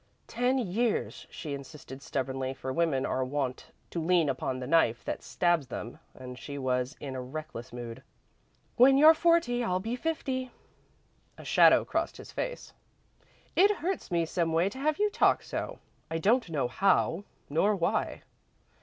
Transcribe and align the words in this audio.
"Ten 0.25 0.57
years," 0.57 1.27
she 1.29 1.53
insisted 1.53 2.01
stubbornly, 2.01 2.55
for 2.55 2.73
women 2.73 3.05
are 3.05 3.23
wont 3.23 3.67
to 3.91 4.01
lean 4.01 4.29
upon 4.29 4.57
the 4.57 4.65
knife 4.65 5.05
that 5.05 5.21
stabs 5.21 5.67
them 5.67 5.99
and 6.15 6.39
she 6.39 6.57
was 6.57 6.95
in 6.99 7.15
a 7.15 7.21
reckless 7.21 7.71
mood. 7.71 8.01
"When 8.77 8.97
you're 8.97 9.13
forty, 9.13 9.63
I'll 9.63 9.79
be 9.79 9.95
fifty." 9.95 10.49
A 11.37 11.45
shadow 11.45 11.85
crossed 11.85 12.17
his 12.17 12.31
face. 12.31 12.73
"It 13.55 13.69
hurts 13.77 14.09
me, 14.09 14.25
someway, 14.25 14.69
to 14.69 14.79
have 14.79 14.97
you 14.97 15.11
talk 15.11 15.43
so. 15.43 15.77
I 16.09 16.17
don't 16.17 16.49
know 16.49 16.67
how 16.67 17.23
nor 17.47 17.75
why." 17.75 18.23